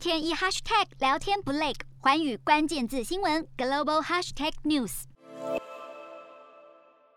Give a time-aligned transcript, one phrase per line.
[0.00, 5.02] 天一 hashtag 聊天不累，寰宇关键字新闻 global hashtag news。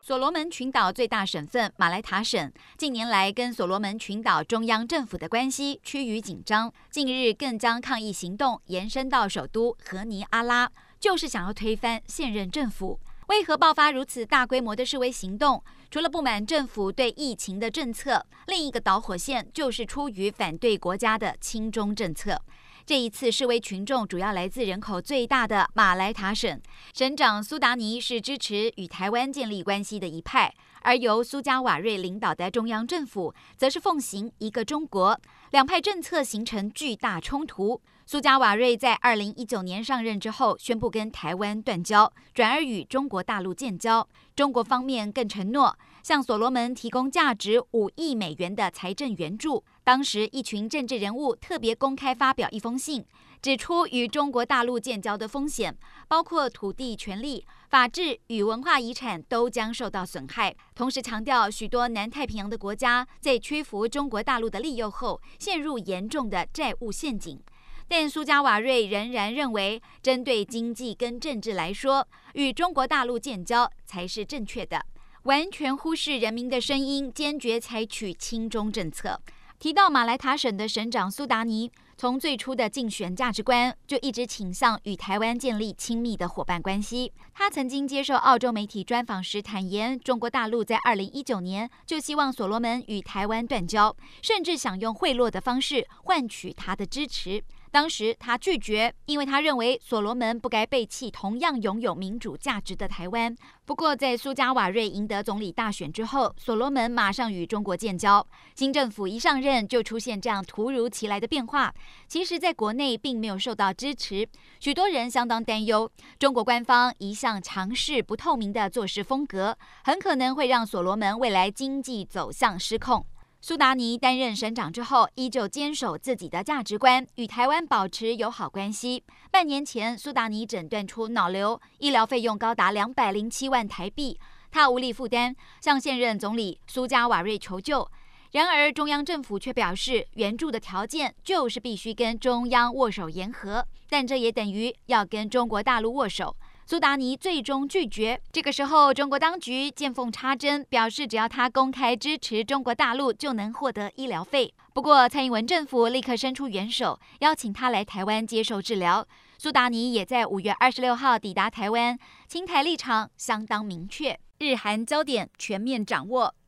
[0.01, 10.69] 所罗门群岛最大省份马来塔省近年来跟所罗门群岛中央政府的关系趋于紧张，近日更将抗议行动延伸到首都何尼阿拉，
[10.99, 12.99] 就是想要推翻现任政府。
[13.29, 15.63] 为何爆发如此大规模的示威行动？
[15.89, 22.41] 除了不满政府对疫情的政策，另一个导火线就是出于反对国家的亲中政策。
[22.85, 26.59] 这一次示威群众主要来自人口最大的马来塔省，
[26.93, 35.17] 省长苏达尼是支持与台湾建立关系的一派，而由苏加瓦瑞领导的中央政府则是奉行一个中国，
[35.51, 37.79] 两派政策形成巨大冲突。
[38.05, 44.05] 苏加瓦瑞在二零一九年上任之后，宣布跟台湾断交，转而与中国大陆建交。
[44.35, 49.63] 中国方面更承诺向所罗门提供价值五亿美元的财政援助。
[49.83, 53.03] 当时，一群政治人物特别公开发表一封信，
[53.41, 55.75] 指出与中国大陆建交的风险，
[56.07, 60.55] 包括土地权利、法治与文化遗产都将受到损害。
[60.75, 67.41] 同时强调，许多南太平洋的国家在屈服中国大陆的利诱后，陷入严重的债务陷阱。
[67.89, 74.85] 但苏加瓦瑞仍然认为，针对经济跟政治来说，与中国大陆建交才是正确的，
[75.23, 79.21] 完全忽视人民的声音，坚决采取亲中政策。
[79.57, 87.13] 提到马来塔省的省长苏达尼，从最初的竞选价值观就一直倾向与台湾建立亲密的伙伴关系。
[87.33, 97.41] 他曾经接受澳洲媒体专访时坦言，中国大陆在二零一九年就希望所罗门与台湾断交，甚至想用贿赂的方式换取他的支持。
[97.73, 103.35] 当时他拒绝，因为他认为所罗门不该背弃同样拥有民主价值的台湾。
[103.65, 108.23] 不过，在苏加瓦瑞赢得总理大选之后，所罗门马上与中国建交。
[108.53, 111.73] 新政府一上任就出现这样突如其来的变化，
[112.07, 114.27] 其实在国内并没有受到支持，
[114.59, 115.91] 许多人相当担忧。
[116.19, 123.03] 中国官方一向强势不透明的做事风格，很可能会让所罗门未来经济走向失控。
[123.45, 129.03] 苏达尼担任省长之后，依旧坚守自己的价值观，与台湾保持友好关系。
[129.31, 134.17] 半年前，苏达尼诊断出脑瘤，医疗费用高达两百零七万台币，
[134.49, 137.85] 他无力负担，向现任总理苏加瓦瑞求救。
[138.31, 146.33] 然而，中央政府却表示，援助的条件就是必须跟中央握手言和，但这也等于要跟中国大陆握手。
[146.65, 148.19] 苏达尼最终拒绝。
[148.31, 154.53] 这个时候，中国当局见缝插针，表示只要他公开支持中国大陆，就能获得医疗费。
[154.73, 159.05] 不过，蔡英文政府立刻伸出援手，邀请他来台湾接受治疗。
[159.37, 164.17] 苏达尼也在五月二十六号抵达台湾，清台立场相当明确。
[164.39, 166.33] 日韩焦点全面掌握，